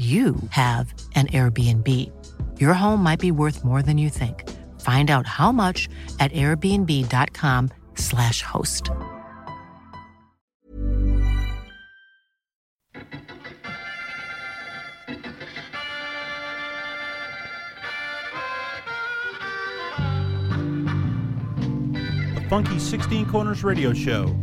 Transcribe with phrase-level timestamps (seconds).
[0.00, 1.86] you have an Airbnb.
[2.58, 4.48] Your home might be worth more than you think.
[4.80, 8.90] Find out how much at airbnb.com/slash host.
[22.34, 24.34] The Funky 16 Corners Radio Show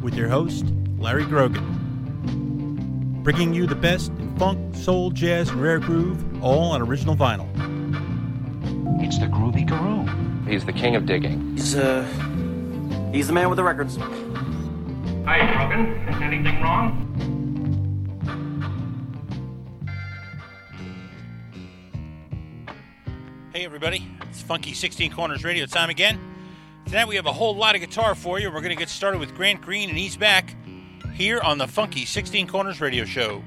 [0.00, 0.64] with your host,
[0.96, 1.73] Larry Grogan.
[3.24, 7.48] Bringing you the best in funk, soul, jazz, and rare groove, all on original vinyl.
[9.02, 10.04] It's the Groovy Guru.
[10.44, 11.52] He's the king of digging.
[11.52, 12.02] He's, uh,
[13.14, 13.96] he's the man with the records.
[13.96, 16.22] Hi, Brogan.
[16.22, 17.00] Anything wrong?
[23.54, 24.06] Hey, everybody.
[24.28, 26.20] It's Funky 16 Corners Radio time again.
[26.84, 28.48] Tonight we have a whole lot of guitar for you.
[28.48, 30.53] We're going to get started with Grant Green and Ease Back
[31.14, 33.42] here on the Funky 16 Corners Radio Show.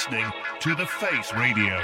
[0.00, 1.78] Listening to The Face Radio.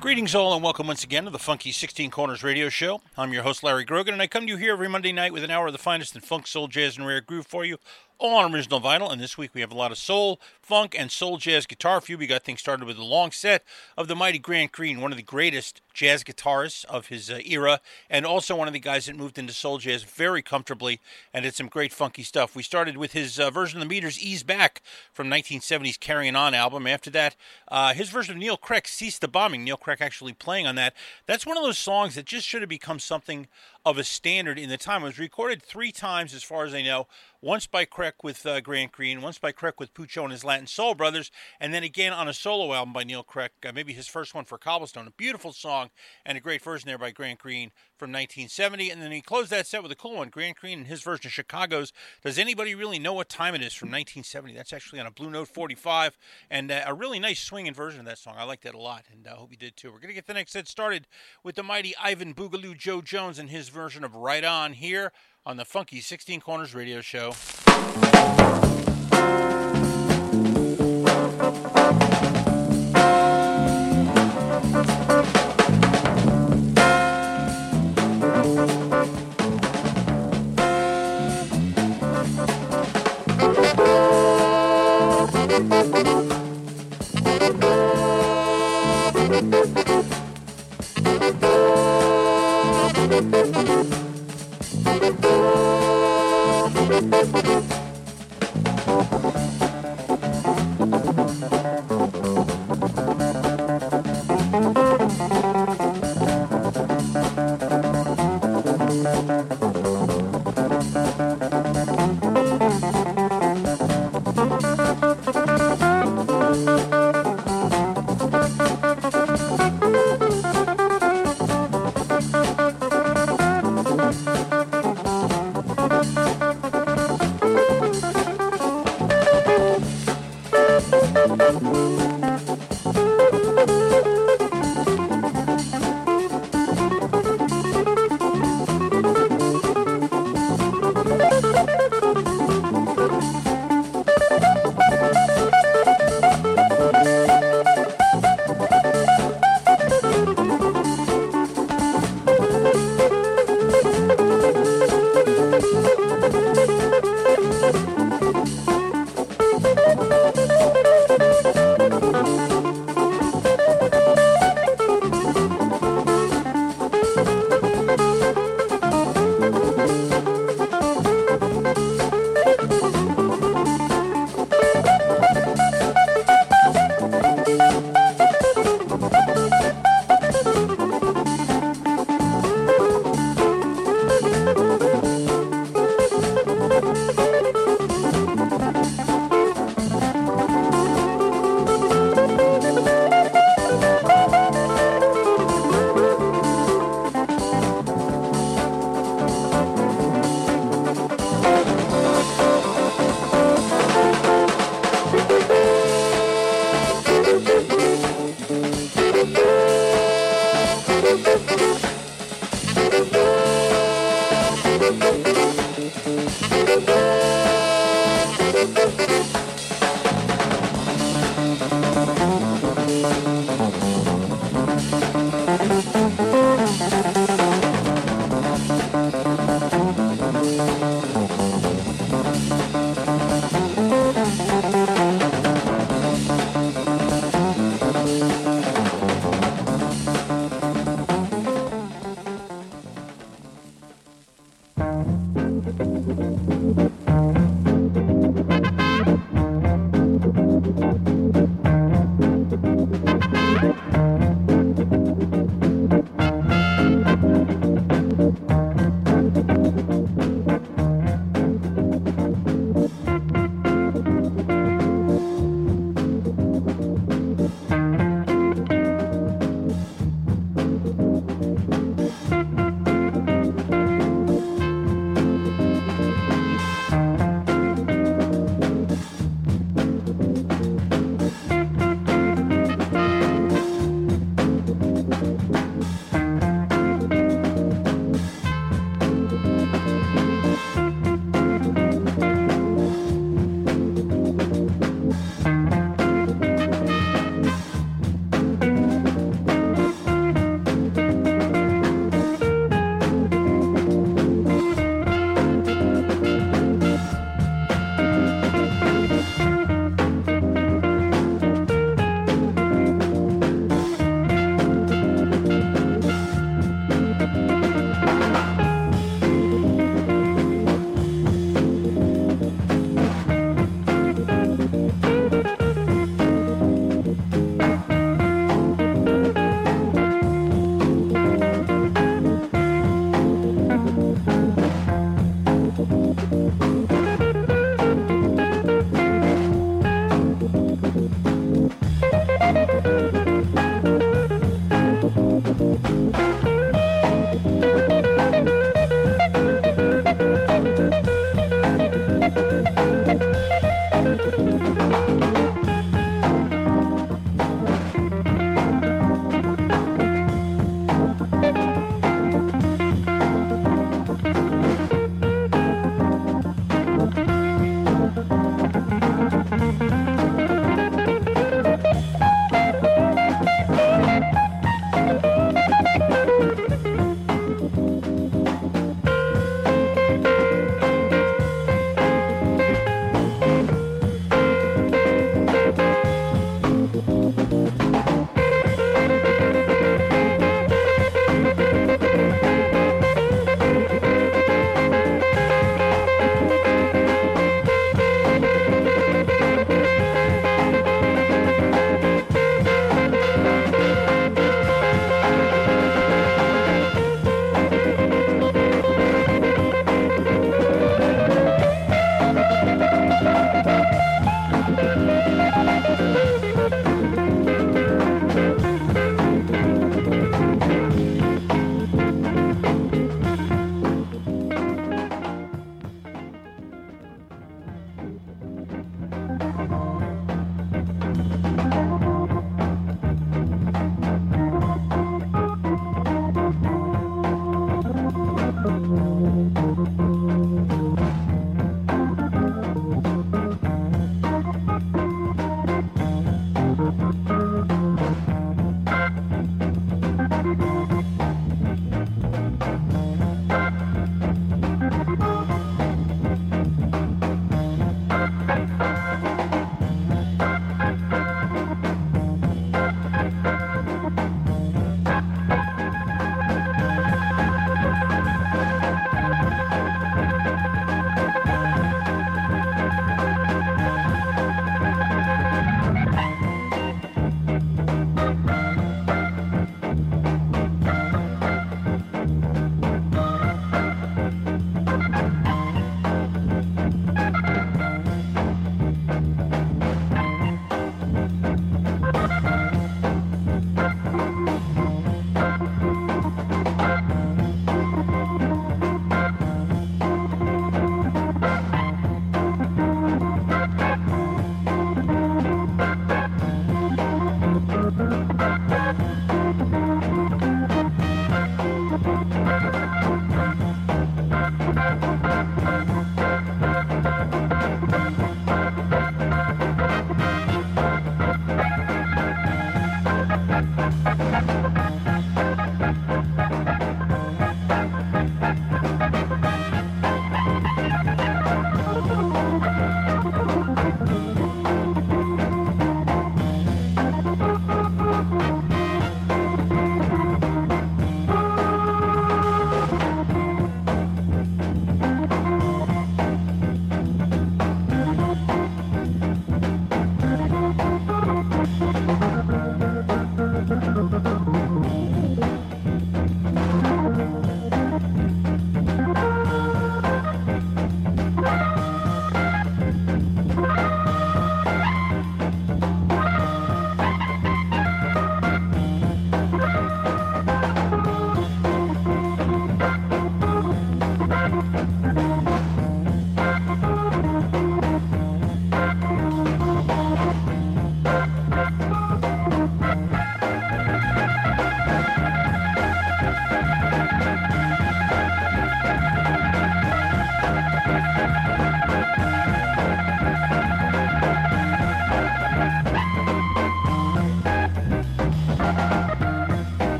[0.00, 3.00] Greetings, all, and welcome once again to the Funky 16 Corners radio show.
[3.16, 5.44] I'm your host, Larry Grogan, and I come to you here every Monday night with
[5.44, 7.78] an hour of the finest in funk, soul, jazz, and rare groove for you,
[8.18, 9.10] all on original vinyl.
[9.10, 12.12] And this week we have a lot of soul, funk, and soul jazz guitar for
[12.12, 12.18] you.
[12.18, 13.64] We got things started with a long set
[13.96, 17.80] of the mighty Grant Green, one of the greatest jazz guitarists of his uh, era,
[18.10, 21.00] and also one of the guys that moved into soul jazz very comfortably
[21.32, 22.56] and did some great funky stuff.
[22.56, 26.54] We started with his uh, version of the Meters Ease Back from 1970's Carrying On
[26.54, 26.86] album.
[26.86, 27.36] After that,
[27.68, 29.64] uh, his version of Neal Creque Cease the Bombing.
[29.64, 30.94] Neal Creque actually playing on that.
[31.26, 33.46] That's one of those songs that just should have become something
[33.84, 35.02] of a standard in the time.
[35.02, 37.06] It was recorded three times, as far as I know.
[37.42, 40.66] Once by Creque with uh, Grant Green, once by Creque with Pucho and his Latin
[40.66, 44.08] Soul Brothers, and then again on a solo album by Neal Creque, uh, maybe his
[44.08, 45.06] first one for Cobblestone.
[45.06, 45.90] A beautiful song
[46.24, 48.90] and a great version there by Grant Green from 1970.
[48.90, 51.26] And then he closed that set with a cool one, Grant Green and his version
[51.26, 51.92] of Chicago's
[52.22, 54.54] Does Anybody Really Know What Time It Is from 1970.
[54.54, 56.16] That's actually on a Blue Note 45,
[56.50, 58.36] and uh, a really nice swinging version of that song.
[58.38, 59.92] I like that a lot, and I uh, hope you did too.
[59.92, 61.06] We're going to get the next set started
[61.42, 65.12] with the mighty Ivan Boogaloo Joe Jones and his version of Right On here
[65.44, 67.34] on the Funky 16 Corners radio show.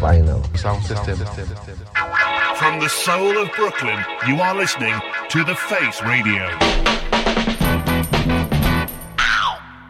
[0.00, 1.16] Final sound system.
[2.56, 4.98] From the soul of Brooklyn, you are listening
[5.28, 6.99] to The Face Radio.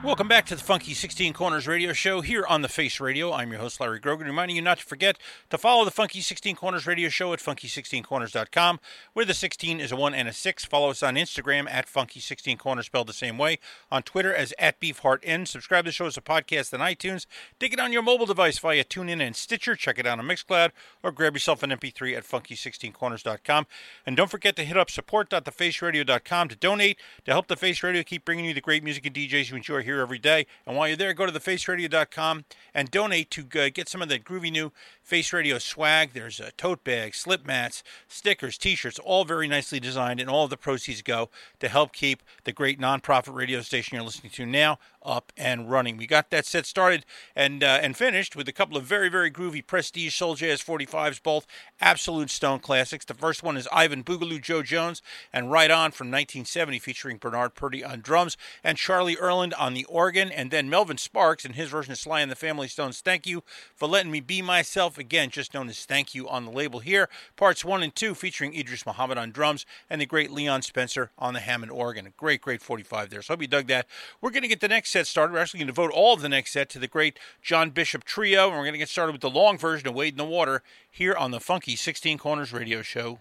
[0.03, 3.35] Welcome back to the Funky 16 Corners Radio Show here on the Face Radio.
[3.35, 5.19] I'm your host, Larry Grogan, reminding you not to forget
[5.51, 8.81] to follow the Funky 16 Corners Radio Show at funky16corners.com,
[9.13, 10.65] where the 16 is a 1 and a 6.
[10.65, 13.59] Follow us on Instagram at Funky16Corners, spelled the same way,
[13.93, 15.47] on Twitter as at BeefHeartN.
[15.47, 17.27] Subscribe to the show as a podcast on iTunes.
[17.59, 19.77] Dig it on your mobile device via TuneIn and Stitcher.
[19.77, 20.71] Check it out on Mixcloud,
[21.03, 23.67] or grab yourself an MP3 at Funky16Corners.com.
[24.07, 28.25] And don't forget to hit up support.thefaceradio.com to donate to help the Face Radio keep
[28.25, 30.47] bringing you the great music and DJs you enjoy here every day.
[30.67, 34.25] And while you're there, go to thefaceradio.com and donate to uh, get some of that
[34.25, 34.73] groovy new
[35.03, 36.13] Face Radio swag.
[36.13, 40.51] There's uh, tote bags, slip mats, stickers, t-shirts, all very nicely designed, and all of
[40.51, 44.79] the proceeds go to help keep the great nonprofit radio station you're listening to now
[45.03, 45.97] up and running.
[45.97, 49.31] We got that set started and uh, and finished with a couple of very very
[49.31, 51.47] groovy prestige soul jazz 45s, both
[51.81, 53.05] absolute stone classics.
[53.05, 57.55] The first one is Ivan Boogaloo Joe Jones and Right On from 1970, featuring Bernard
[57.55, 61.71] Purdie on drums and Charlie Earland on the organ, and then Melvin Sparks and his
[61.71, 63.01] version of Sly and the Family Stones.
[63.01, 63.43] Thank you
[63.75, 67.09] for letting me be myself again, just known as Thank You on the label here.
[67.37, 71.35] Parts one and two featuring Idris Muhammad on drums and the great Leon Spencer on
[71.35, 72.07] the Hammond organ.
[72.07, 73.23] A great great 45 there.
[73.23, 73.87] So hope you dug that.
[74.21, 75.33] We're going to get the next set started.
[75.33, 78.05] We're actually going to devote all of the next set to the great John Bishop
[78.05, 80.25] Trio, and we're going to get started with the long version of Wade in the
[80.25, 83.19] Water here on the Funky 16 Corners Radio Show.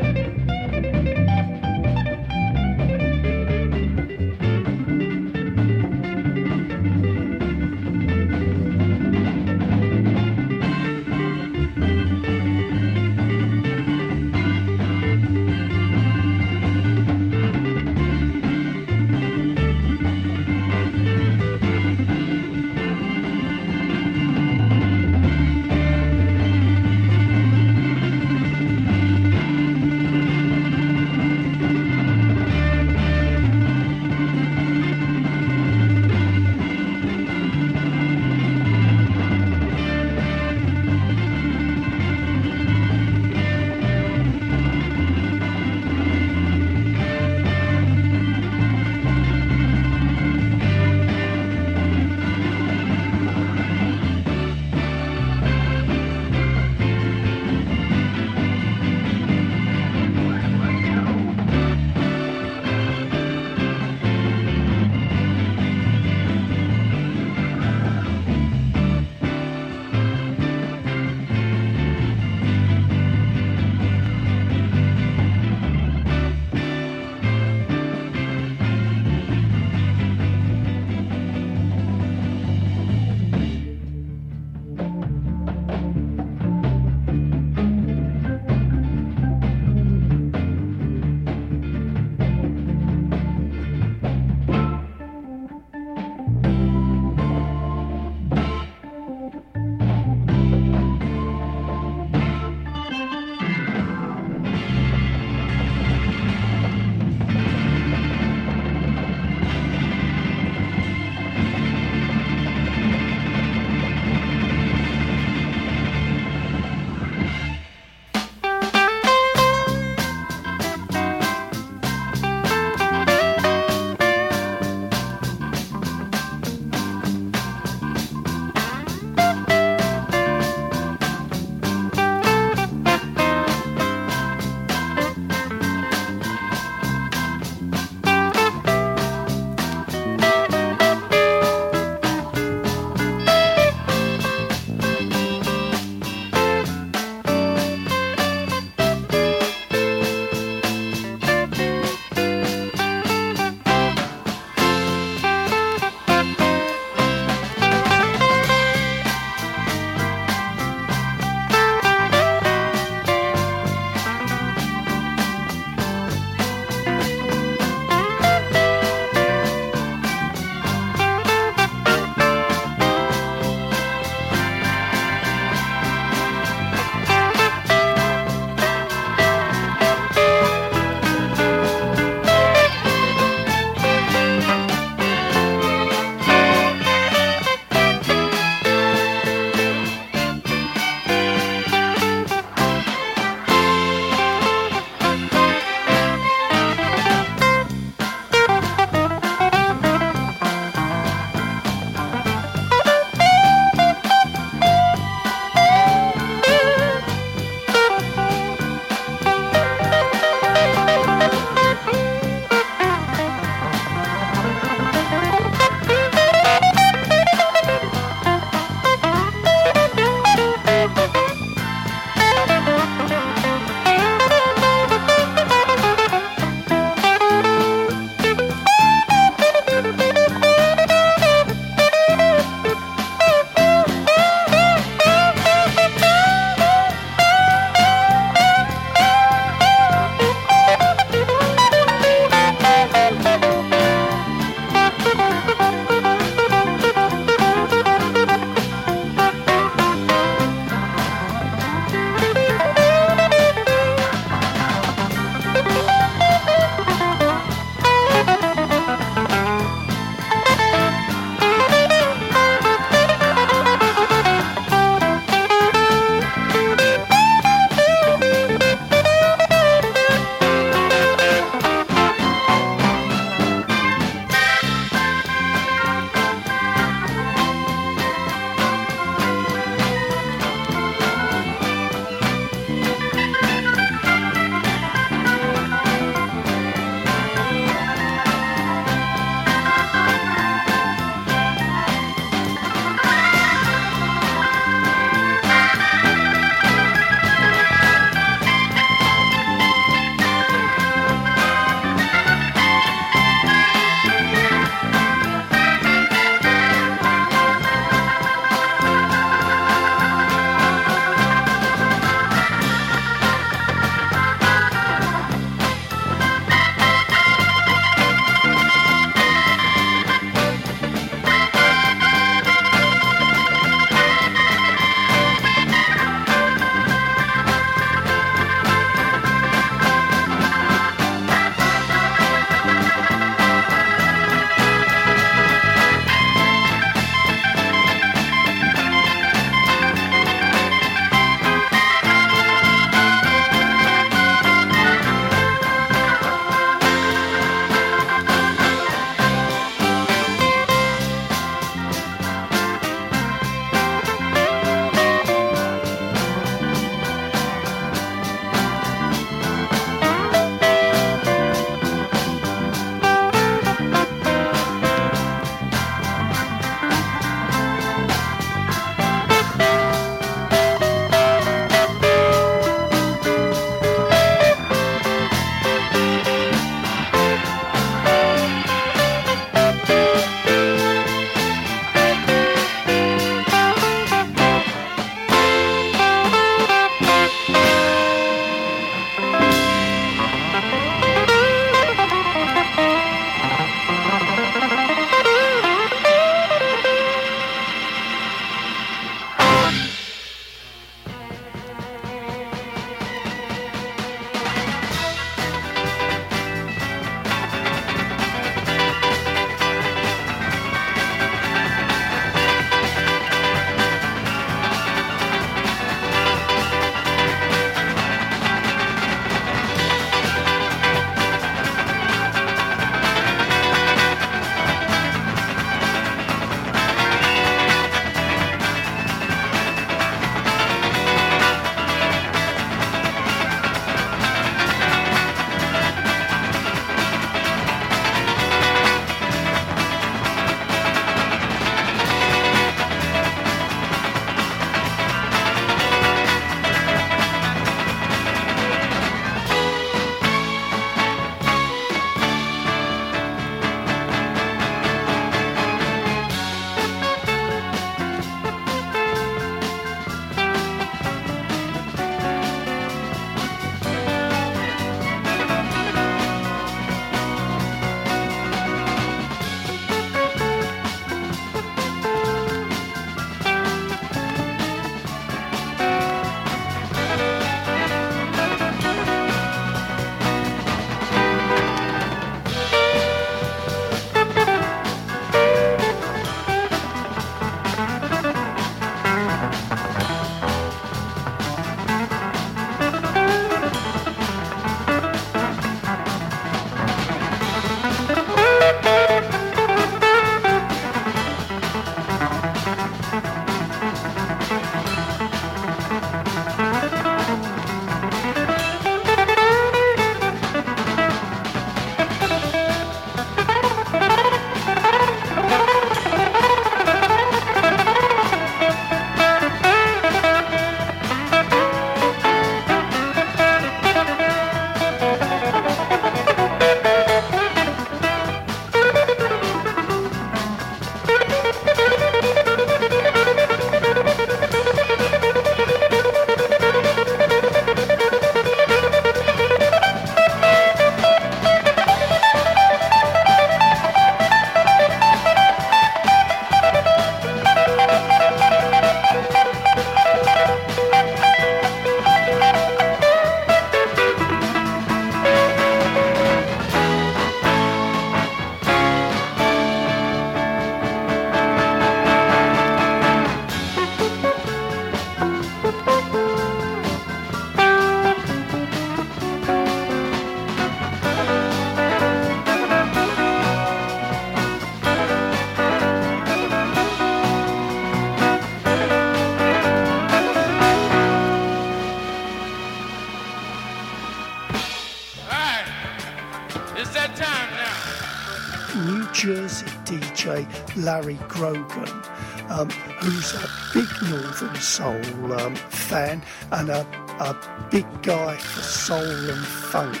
[590.80, 592.02] Larry Grogan,
[592.48, 592.70] um,
[593.00, 596.22] who's a big Northern Soul um, fan
[596.52, 596.86] and a,
[597.20, 600.00] a, big guy for soul and funk,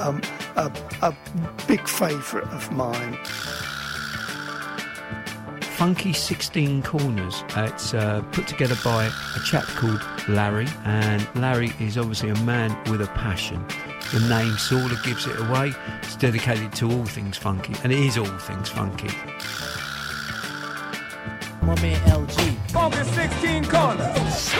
[0.00, 0.20] um,
[0.56, 0.72] a,
[1.02, 1.16] a
[1.66, 3.16] big favourite of mine.
[5.76, 7.44] Funky 16 Corners.
[7.54, 12.36] Uh, it's uh, put together by a chap called Larry, and Larry is obviously a
[12.40, 13.64] man with a passion.
[14.12, 15.72] The name sort of gives it away.
[16.02, 19.10] It's dedicated to all things funky, and it is all things funky.
[21.66, 22.70] My man LG.
[22.70, 24.54] Funky 16 Corners.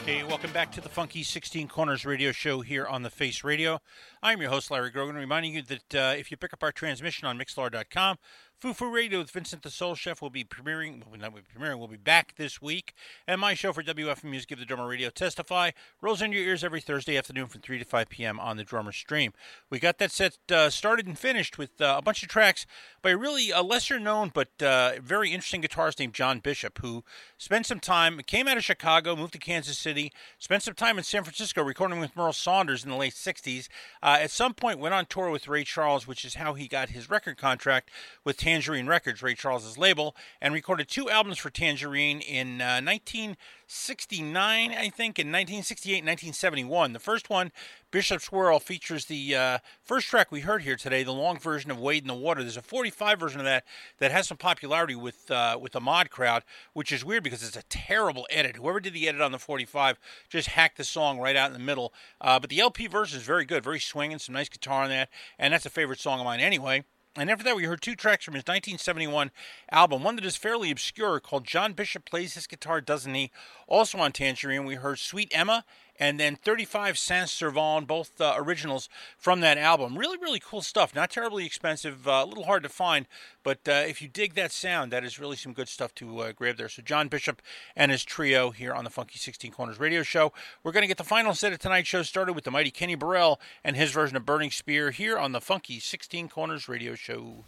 [0.00, 3.82] Okay, welcome back to the Funky 16 Corners radio show here on the Face Radio.
[4.22, 7.28] I'm your host, Larry Grogan, reminding you that uh, if you pick up our transmission
[7.28, 8.16] on Mixlr.com,
[8.60, 11.96] Fufu Radio with Vincent the Soul Chef will be premiering, well, not premiering, will be
[11.96, 12.92] back this week.
[13.26, 15.70] And my show for WFMU's Give the Drummer Radio Testify
[16.02, 18.38] rolls in your ears every Thursday afternoon from 3 to 5 p.m.
[18.38, 19.32] on the Drummer Stream.
[19.70, 22.66] We got that set uh, started and finished with uh, a bunch of tracks
[23.00, 27.02] by a really a lesser known but uh, very interesting guitarist named John Bishop, who
[27.38, 31.04] spent some time, came out of Chicago, moved to Kansas City, spent some time in
[31.04, 33.68] San Francisco recording with Merl Saunders in the late 60s.
[34.02, 36.90] Uh, at some point, went on tour with Ray Charles, which is how he got
[36.90, 37.90] his record contract
[38.22, 44.72] with Tangerine Records, Ray Charles's label, and recorded two albums for Tangerine in uh, 1969,
[44.72, 46.92] I think, in 1968 and 1971.
[46.92, 47.52] The first one,
[47.92, 51.78] Bishop's Whirl, features the uh, first track we heard here today, the long version of
[51.78, 52.40] Wade in the Water.
[52.42, 53.62] There's a 45 version of that
[54.00, 56.42] that has some popularity with uh, with the mod crowd,
[56.72, 58.56] which is weird because it's a terrible edit.
[58.56, 59.96] Whoever did the edit on the 45
[60.28, 61.94] just hacked the song right out in the middle.
[62.20, 65.08] Uh, but the LP version is very good, very swinging, some nice guitar on that,
[65.38, 66.84] and that's a favorite song of mine anyway.
[67.16, 69.32] And after that, we heard two tracks from his 1971
[69.72, 73.32] album, one that is fairly obscure called John Bishop Plays His Guitar, Doesn't He?
[73.66, 75.64] Also on Tangerine, we heard Sweet Emma
[76.00, 78.88] and then 35 Saint Servant, both uh, originals
[79.18, 79.98] from that album.
[79.98, 80.94] Really, really cool stuff.
[80.94, 83.06] Not terribly expensive, uh, a little hard to find,
[83.44, 86.32] but uh, if you dig that sound, that is really some good stuff to uh,
[86.32, 86.70] grab there.
[86.70, 87.42] So, John Bishop
[87.76, 90.32] and his trio here on the Funky 16 Corners radio show.
[90.64, 92.94] We're going to get the final set of tonight's show started with the mighty Kenny
[92.94, 97.44] Burrell and his version of Burning Spear here on the Funky 16 Corners radio show.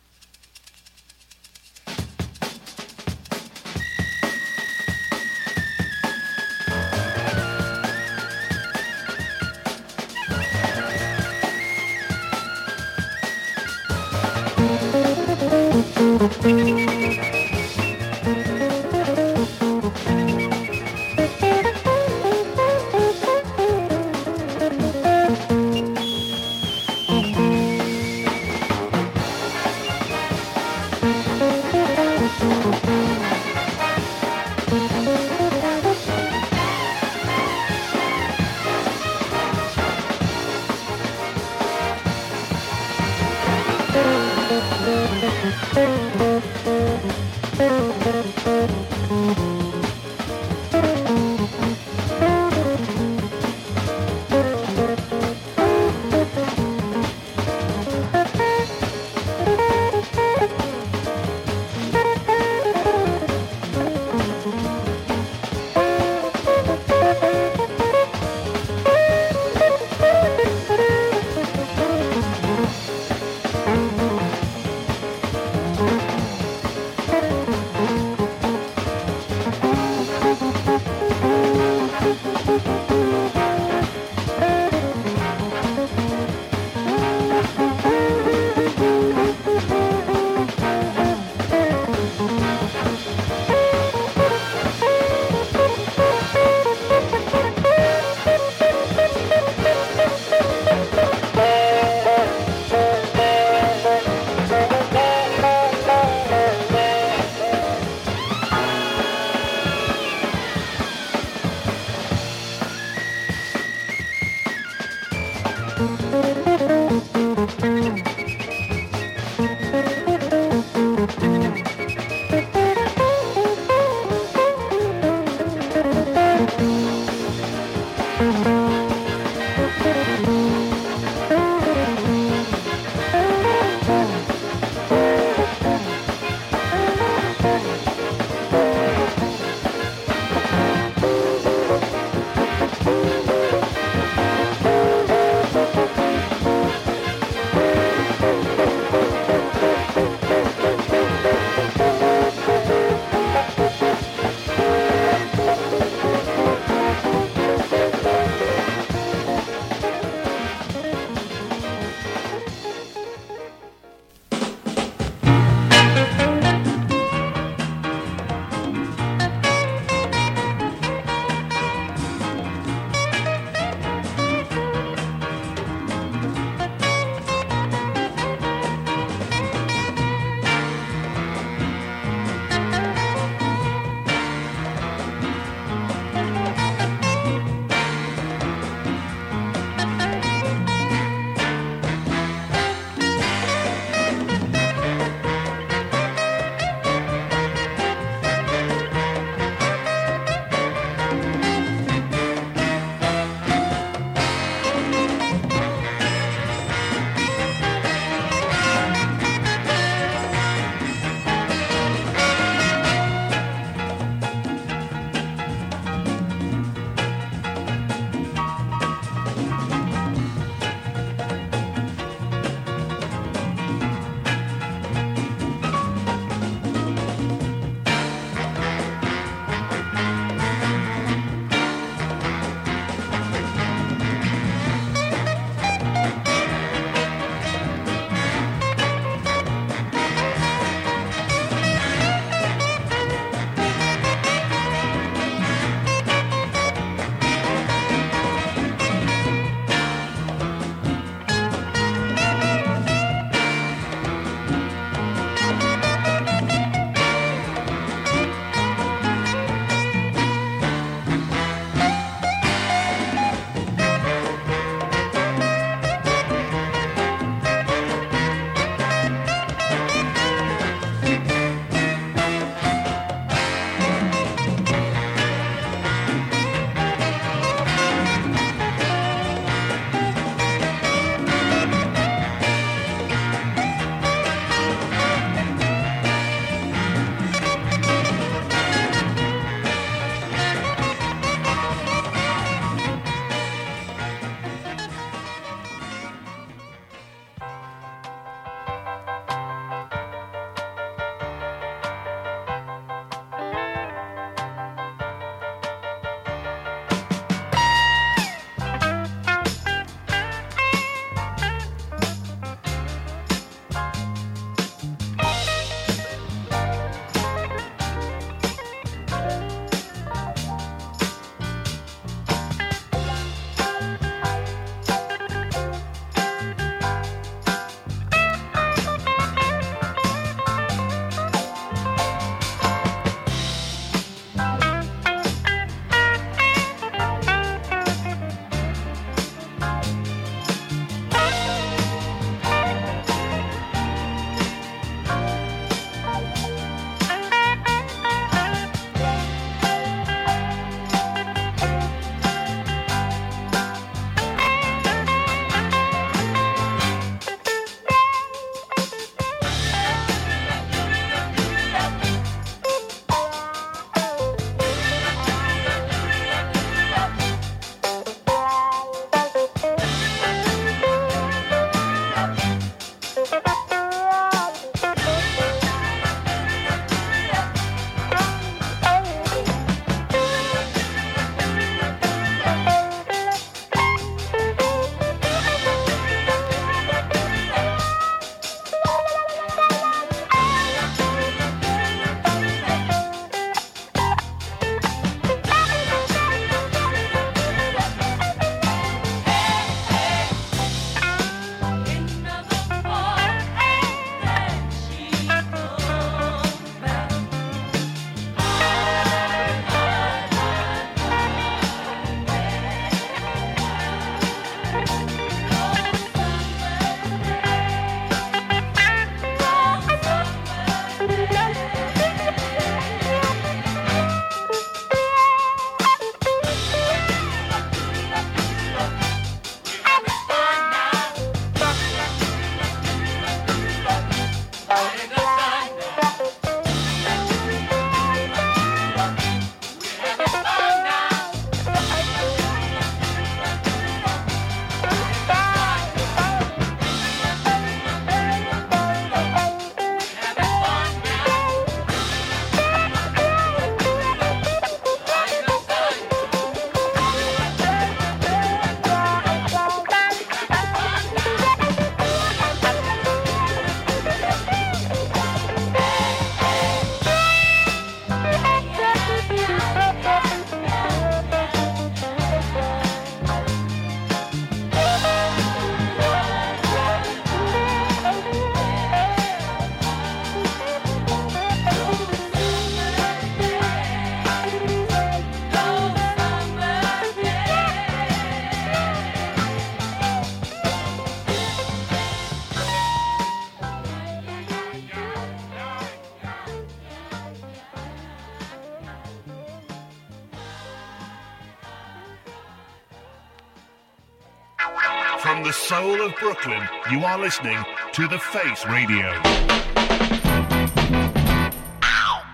[506.93, 507.57] You are listening
[507.93, 509.12] to The Face Radio.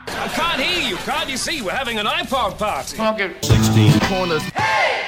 [0.09, 0.97] I can't hear you.
[0.97, 1.63] Can't you see?
[1.63, 3.01] We're having an iPod party.
[3.01, 3.37] Okay.
[3.41, 4.43] 16 corners.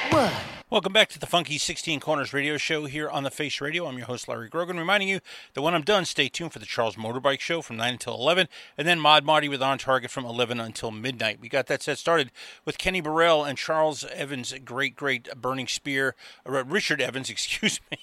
[0.09, 0.31] What?
[0.69, 3.87] Welcome back to the Funky 16 Corners radio show here on the Face Radio.
[3.87, 5.19] I'm your host, Larry Grogan, reminding you
[5.53, 8.47] that when I'm done, stay tuned for the Charles Motorbike Show from 9 until 11,
[8.77, 11.41] and then Mod Marty with On Target from 11 until midnight.
[11.41, 12.31] We got that set started
[12.63, 16.15] with Kenny Burrell and Charles Evans' great, great Burning Spear,
[16.49, 17.97] uh, Richard Evans, excuse me.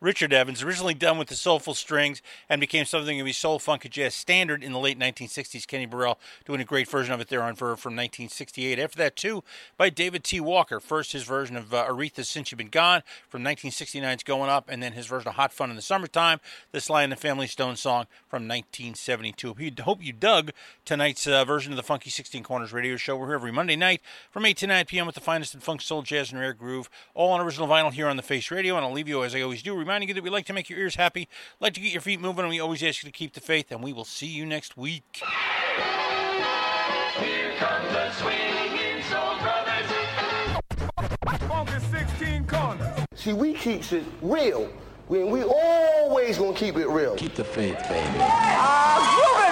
[0.00, 3.88] Richard Evans, originally done with the soulful strings and became something of a soul funk
[3.90, 5.66] jazz standard in the late 1960s.
[5.66, 8.78] Kenny Burrell doing a great version of it there on Verve from 1968.
[8.78, 9.42] After that, too,
[9.76, 10.40] by David T.
[10.40, 10.80] Walker.
[10.80, 14.82] First, his version of uh, Aretha's Since You've Been Gone from 1969's Going Up, and
[14.82, 16.40] then his version of Hot Fun in the Summertime,
[16.72, 19.52] the Sly and the Family Stone song from 1972.
[19.52, 20.52] We hope you dug
[20.84, 23.16] tonight's uh, version of the Funky 16 Corners radio show.
[23.16, 24.00] We're here every Monday night
[24.30, 25.06] from 8 to 9 p.m.
[25.06, 28.08] with the finest in funk, soul, jazz, and rare groove, all on original vinyl here
[28.08, 28.76] on the Face Radio.
[28.76, 30.68] And I'll leave you, as I always do, reminding you that we like to make
[30.68, 31.28] your ears happy,
[31.60, 33.70] like to get your feet moving, and we always ask you to keep the faith.
[33.70, 35.22] And we will see you next week.
[37.18, 39.90] Here come the swinging soul brothers.
[41.48, 43.06] Funky 16 corners.
[43.14, 44.68] See, we keeps it real.
[45.08, 47.16] We, we always gonna keep it real.
[47.16, 48.18] Keep the faith, baby.
[48.18, 49.51] Ah, groovy,